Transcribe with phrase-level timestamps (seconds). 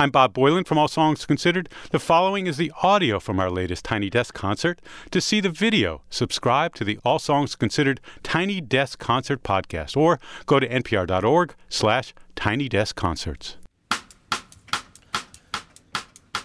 [0.00, 1.68] I'm Bob Boilen from All Songs Considered.
[1.90, 4.80] The following is the audio from our latest Tiny Desk concert.
[5.10, 10.18] To see the video, subscribe to the All Songs Considered Tiny Desk Concert podcast or
[10.46, 13.58] go to npr.org slash tiny desk concerts.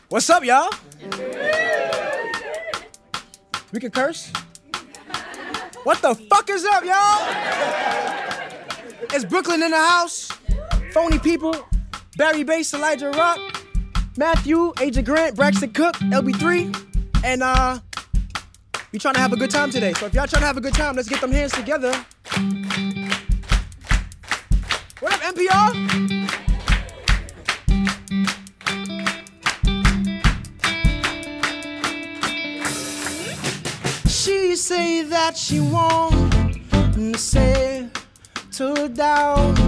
[0.09, 0.69] What's up, y'all?
[3.71, 4.33] We can curse?
[5.85, 7.25] What the fuck is up, y'all?
[9.13, 10.29] It's Brooklyn in the house.
[10.91, 11.65] Phony people.
[12.17, 13.39] Bari Bass, Elijah Rock,
[14.17, 16.73] Matthew, Aja Grant, Braxton Cook, LB3,
[17.25, 17.79] and uh,
[18.93, 19.91] we trying to have a good time today.
[19.93, 21.91] So if y'all trying to have a good time, let's get them hands together.
[25.01, 25.73] What up, NPR?
[34.07, 36.33] She say that she want
[36.95, 37.89] and say
[38.53, 39.64] to down.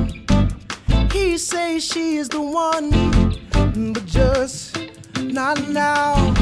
[1.17, 2.91] He says she is the one,
[3.93, 4.77] but just
[5.19, 6.33] not now.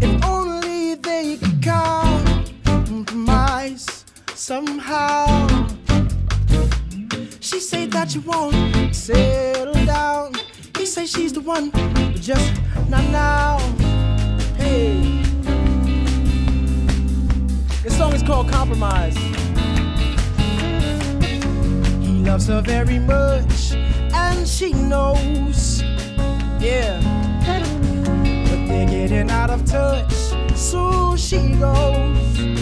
[0.00, 1.60] If only they could
[2.74, 5.26] compromise somehow.
[7.40, 10.34] She say that you won't settle down.
[10.78, 12.52] He says she's the one, but just
[12.88, 13.58] not now.
[14.56, 15.22] Hey.
[17.82, 19.16] This song is called Compromise.
[22.06, 23.51] He loves her very much,
[24.62, 25.82] she knows.
[26.60, 27.00] Yeah.
[27.44, 30.12] But they're getting out of touch,
[30.54, 32.61] so she goes.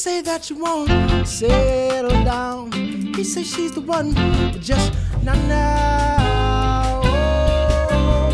[0.00, 2.72] Say that you won't settle down.
[2.72, 7.02] He say she's the one, but just not now.
[7.04, 8.30] Oh,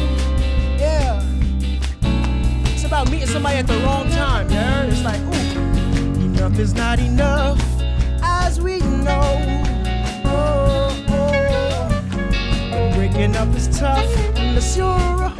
[0.78, 1.20] yeah.
[2.66, 4.84] It's about meeting somebody at the wrong time, yeah.
[4.84, 7.60] It's like, ooh, enough is not enough,
[8.22, 9.42] as we know.
[10.24, 11.90] Oh, oh.
[12.74, 12.92] oh.
[12.94, 14.06] Breaking up is tough
[14.36, 15.35] unless you're a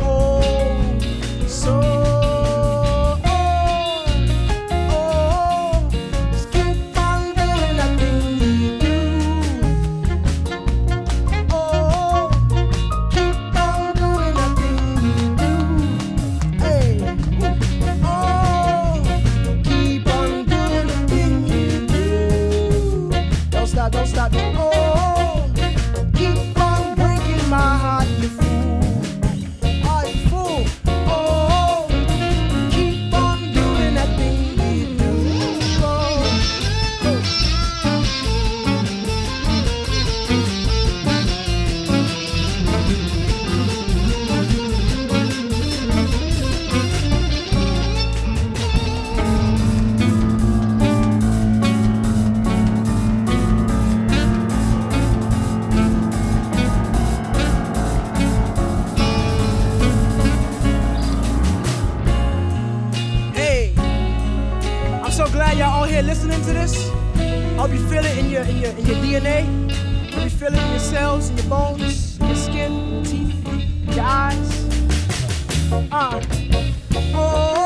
[66.07, 66.89] listening to this.
[67.19, 69.43] I hope you feel it in your in your in your DNA.
[69.43, 72.95] I hope you feel it in your cells, in your bones, in your skin, in
[72.95, 74.51] your teeth, your eyes.
[75.91, 76.23] Uh.
[77.13, 77.66] Oh,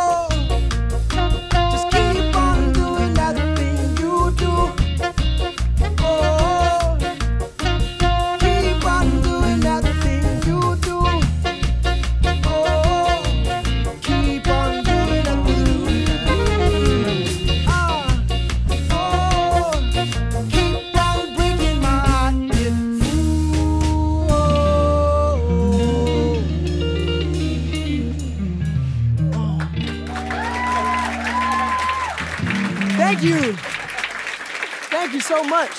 [35.31, 35.71] so much.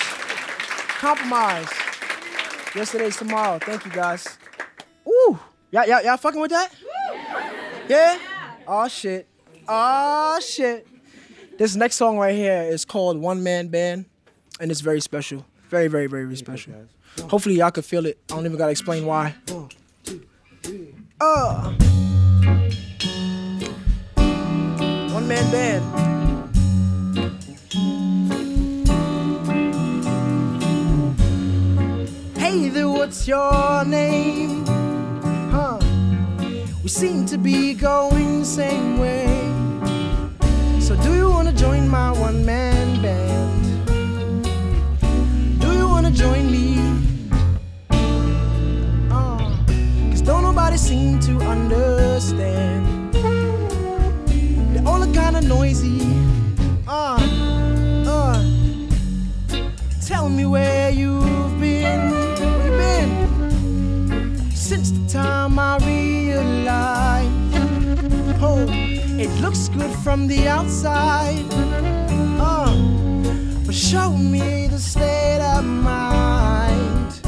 [0.98, 1.68] Compromise.
[2.74, 3.58] Yesterday's tomorrow.
[3.58, 4.38] Thank you guys.
[5.06, 5.38] Ooh.
[5.70, 6.72] Y'all, y'all, y'all fucking with that?
[7.86, 8.18] Yeah?
[8.66, 9.28] Oh shit.
[9.68, 10.86] Oh shit.
[11.58, 14.06] This next song right here is called One Man Band,
[14.58, 15.44] and it's very special.
[15.68, 16.72] Very, very, very, very special.
[17.28, 18.18] Hopefully y'all can feel it.
[18.30, 19.34] I don't even gotta explain why.
[21.20, 21.71] Uh.
[36.92, 39.26] Seem to be going the same way.
[40.78, 43.88] So do you wanna join my one man band?
[45.58, 46.76] Do you wanna join me?
[49.10, 49.38] Uh,
[50.10, 53.14] Cause don't nobody seem to understand.
[54.74, 56.02] They're all kinda noisy.
[56.86, 57.18] Uh,
[58.06, 58.44] uh.
[60.06, 61.21] Tell me where you've
[69.22, 71.46] it looks good from the outside.
[72.40, 72.74] Uh,
[73.64, 77.20] but show me the state of mind.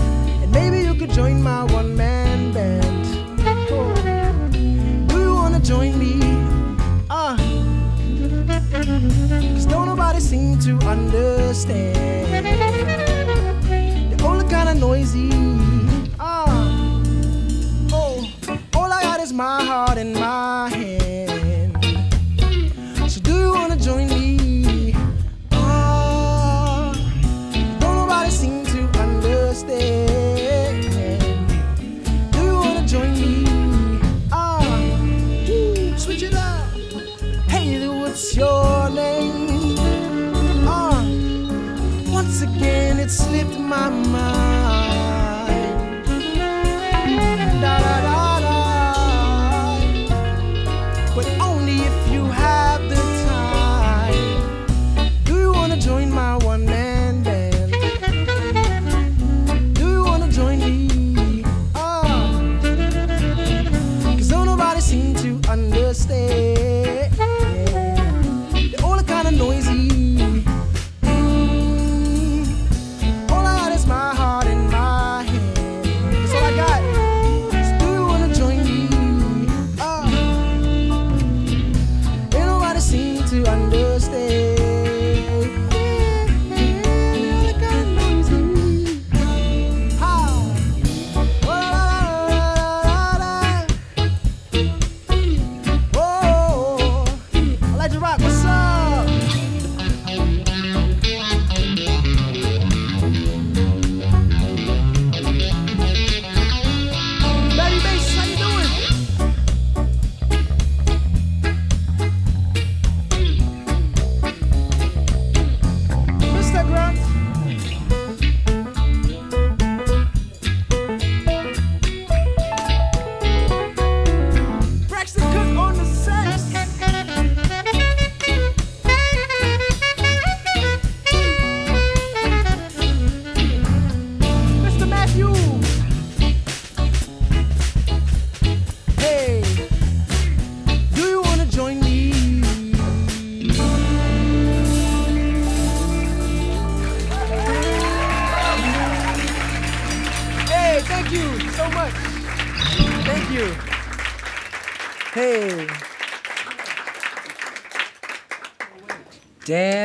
[0.43, 3.07] And maybe you could join my one man band.
[3.71, 3.95] Oh,
[5.07, 6.15] do you wanna join me?
[7.09, 7.37] Uh,
[9.55, 12.47] Cause don't nobody seem to understand.
[14.11, 15.31] They're all kinda noisy.
[16.19, 17.01] Ah,
[17.93, 18.29] oh,
[18.75, 21.04] all I got is my heart in my hand.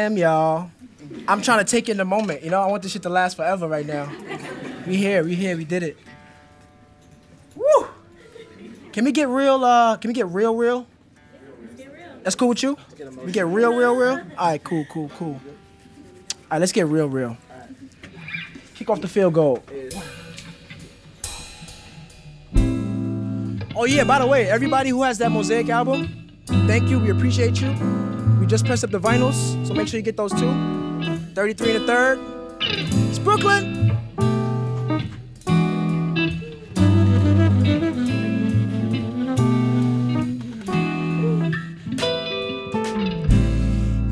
[0.10, 0.72] Damn, y'all.
[1.28, 2.42] I'm trying to take in the moment.
[2.42, 4.12] You know, I want this shit to last forever right now.
[4.88, 5.98] We here, we here, we did it.
[7.56, 7.88] Woo!
[8.92, 10.88] Can we get real, uh, can we get real, real?
[12.24, 12.76] That's cool with you?
[13.24, 14.20] We get real, real, real?
[14.36, 15.40] Alright, cool, cool, cool.
[16.46, 17.38] Alright, let's get real, real.
[18.74, 19.64] Kick off the field goal.
[23.76, 26.32] Oh yeah, by the way, everybody who has that Mosaic album,
[26.66, 26.98] thank you.
[26.98, 28.09] We appreciate you.
[28.50, 30.52] Just pressed up the vinyls, so make sure you get those too.
[31.36, 32.20] 33 and a third.
[32.62, 33.96] It's Brooklyn.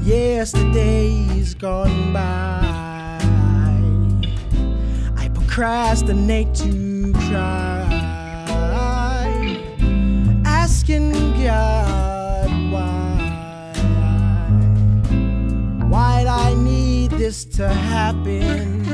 [0.03, 3.19] Yesterday's gone by.
[5.17, 7.87] I procrastinate to cry,
[10.45, 11.13] asking
[11.43, 11.86] God
[17.27, 18.85] this to happen.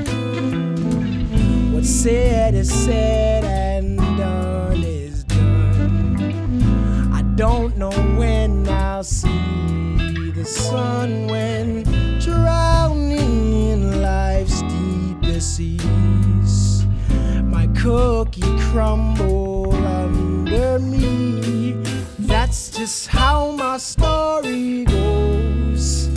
[1.71, 7.13] What's said is said and done is done.
[7.13, 11.83] I don't know when I'll see the sun when
[12.19, 16.87] drowning in life's deepest seas.
[17.43, 21.73] My cookie crumble under me.
[22.17, 26.07] That's just how my story goes.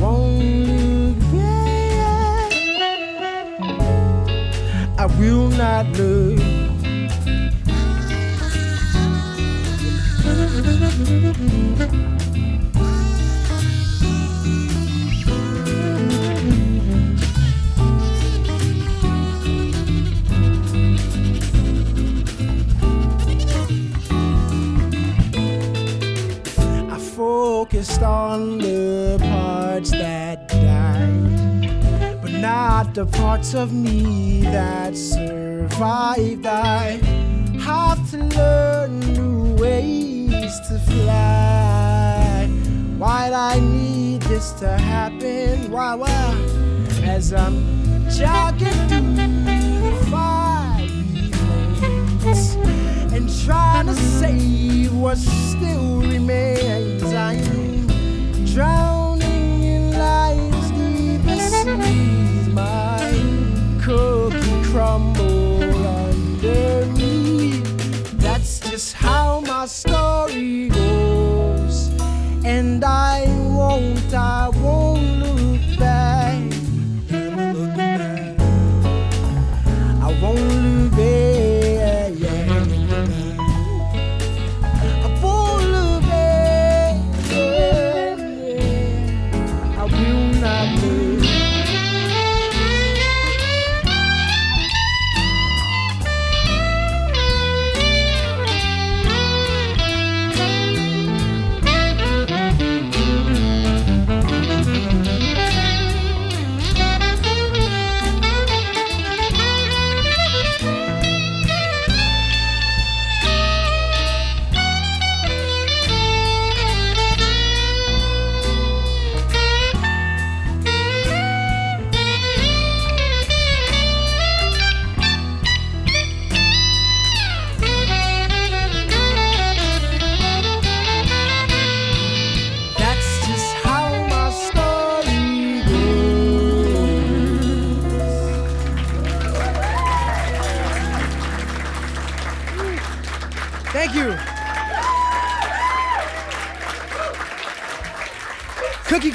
[0.00, 0.42] Won't
[0.82, 2.52] look back.
[4.98, 6.25] I will not look.
[32.96, 36.46] The parts of me that survived.
[36.46, 36.92] I
[37.60, 42.48] have to learn new ways to fly.
[42.96, 45.70] Why'd I need this to happen?
[45.70, 46.08] Why, why?
[47.02, 49.28] As I'm jogging through the
[50.08, 51.36] flames
[53.12, 55.18] and trying to save what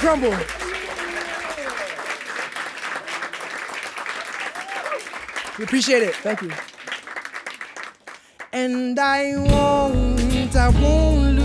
[0.01, 0.31] crumble.
[5.60, 6.15] We appreciate it.
[6.15, 6.51] Thank you.
[8.51, 11.40] And I won't, I won't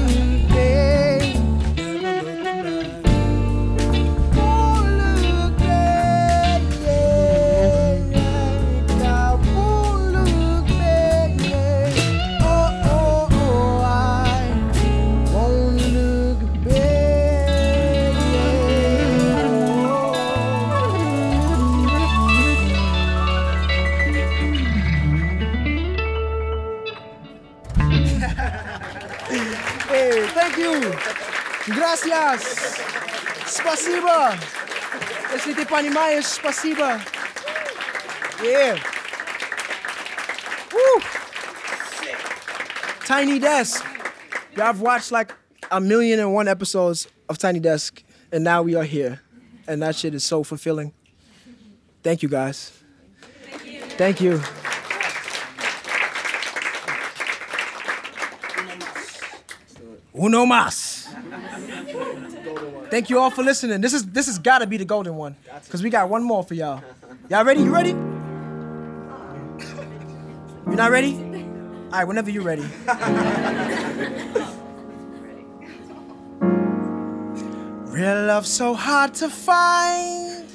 [33.75, 34.33] Спасибо.
[35.33, 37.01] Если ты понимаешь, спасибо.
[38.41, 38.79] Yeah.
[40.71, 41.01] Woo.
[43.05, 43.83] Tiny Desk.
[44.55, 45.33] Y'all have watched like
[45.69, 49.21] a million and one episodes of Tiny Desk, and now we are here.
[49.67, 50.93] And that shit is so fulfilling.
[52.03, 52.71] Thank you guys.
[53.97, 54.41] Thank you.
[60.13, 61.07] Uno más.
[62.96, 63.82] Thank you all for listening.
[63.82, 65.36] This is this has got to be the golden one,
[65.68, 66.82] cause we got one more for y'all.
[67.28, 67.60] Y'all ready?
[67.60, 67.90] You ready?
[70.70, 71.12] You not ready?
[71.14, 72.62] All right, whenever you're ready.
[77.92, 80.46] Real love so hard to find.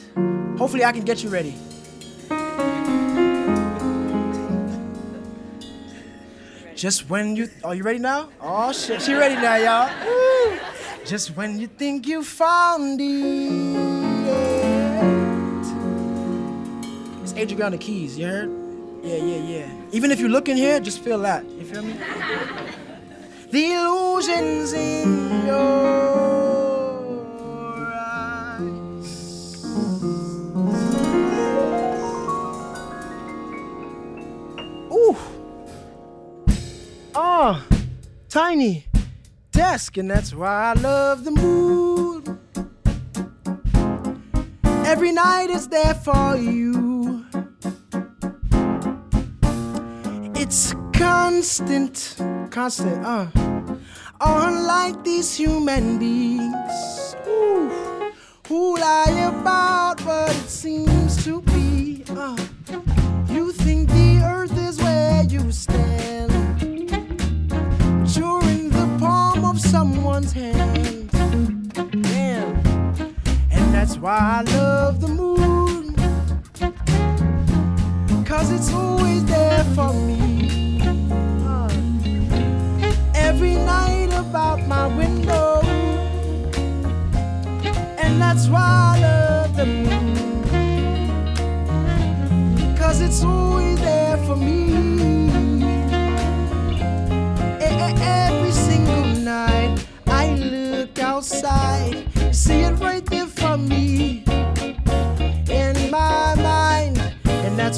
[0.57, 1.53] Hopefully, I can get you ready.
[6.74, 8.29] Just when you are you ready now?
[8.41, 10.07] Oh shit, she ready now, y'all.
[10.07, 10.30] Woo.
[11.12, 13.08] Just when you think you found it.
[17.22, 18.50] It's Adrian on the keys, you heard?
[19.03, 19.70] Yeah, yeah, yeah.
[19.91, 21.44] Even if you look in here, just feel that.
[21.44, 21.98] You feel me?
[23.51, 25.62] the illusions in your
[27.94, 29.65] eyes.
[34.94, 35.18] Ooh.
[37.13, 37.65] Ah,
[38.30, 38.86] tiny
[39.62, 42.24] desk, and that's why I love the mood.
[44.94, 47.24] Every night is there for you.
[50.41, 51.94] It's constant,
[52.50, 53.27] constant, uh.
[54.20, 57.70] Unlike these human beings, ooh,
[58.48, 62.03] who lie about what it seems to be.
[62.10, 62.38] Uh,
[63.36, 66.21] you think the earth is where you stand,
[73.81, 75.30] that's why I love the moon.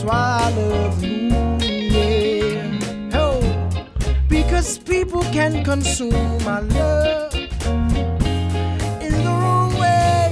[0.03, 1.07] That's why I love the.
[1.61, 3.41] Yeah, oh,
[4.27, 7.33] because people can consume my love
[9.01, 10.31] in the wrong way,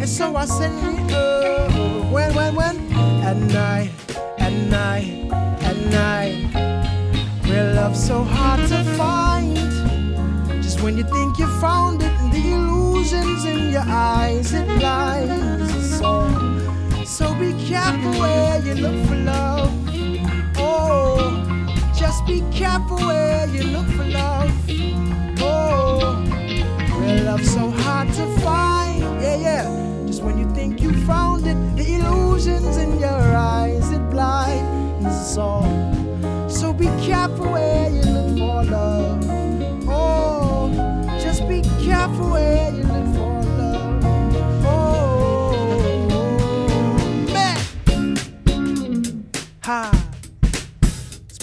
[0.00, 1.72] and so I send it up
[2.10, 2.76] when, when, when,
[3.22, 3.90] at night,
[4.38, 5.30] at night,
[5.62, 6.36] at night.
[7.44, 9.56] Real love so hard to find.
[10.62, 15.98] Just when you think you found it, the illusions in your eyes it lies.
[15.98, 16.26] So,
[17.16, 19.72] so be careful where you look for love.
[20.58, 21.32] Oh,
[21.96, 24.50] just be careful where you look for love.
[25.40, 26.22] Oh,
[27.00, 29.00] real love so hard to find.
[29.22, 30.04] Yeah, yeah.
[30.06, 35.16] Just when you think you found it, the illusions in your eyes it blinds.
[35.34, 35.62] So,
[36.50, 39.24] so be careful where you look for love.
[39.88, 40.68] Oh,
[41.18, 42.85] just be careful where you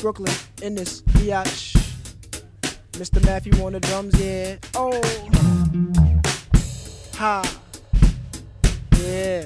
[0.03, 1.71] Brooklyn in this biatch.
[2.91, 3.23] Mr.
[3.23, 4.57] Matthew on the drums, yeah.
[4.75, 5.01] Oh,
[7.15, 7.41] ha,
[8.99, 9.45] yeah.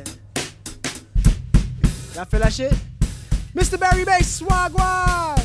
[2.15, 2.73] Y'all feel that shit?
[3.53, 3.79] Mr.
[3.79, 5.37] Bari Bass, Swagwan.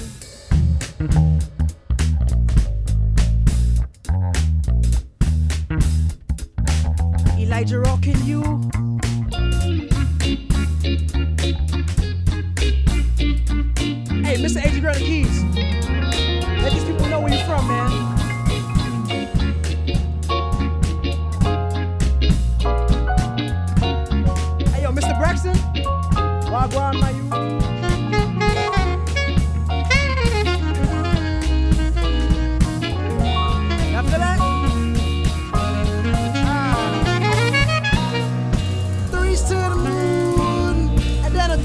[7.38, 8.51] Elijah rocking you.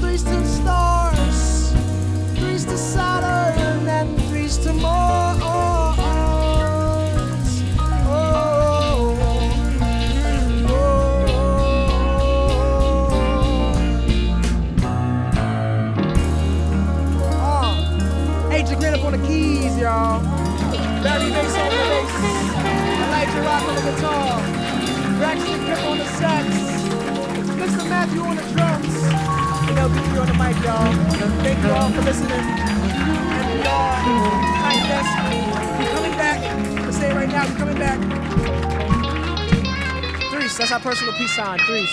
[0.08, 1.72] Threes to stars.
[2.38, 5.36] Threes to Saturn, and threes to Mars.
[19.04, 20.20] On the keys, y'all.
[21.02, 22.12] Bari Bass on the bass.
[23.04, 24.40] Elijah Rock on the guitar.
[25.18, 26.46] Braxton Grip on the sax.
[27.56, 27.88] Mr.
[27.88, 28.97] Matthew on the drums.
[30.18, 30.92] LBG on the mic, y'all.
[31.42, 32.32] Thank you all for listening.
[32.32, 35.12] And Tight Desk.
[35.78, 36.40] We're coming back.
[36.84, 37.98] Let's say it right now, we're coming back.
[40.30, 41.58] Threes, that's our personal peace sign.
[41.60, 41.88] Threes.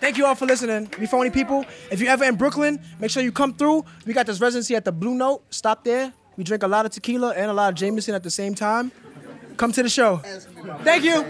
[0.00, 0.90] Thank you all for listening.
[0.98, 1.64] We phony people.
[1.90, 3.84] If you're ever in Brooklyn, make sure you come through.
[4.06, 5.42] We got this residency at the Blue Note.
[5.54, 6.12] Stop there.
[6.40, 8.92] We drink a lot of tequila and a lot of Jameson at the same time.
[9.58, 10.22] Come to the show.
[10.84, 11.22] Thank you.